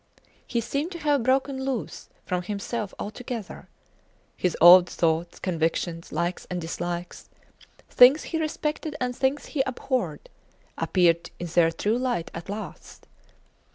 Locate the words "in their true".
11.37-11.99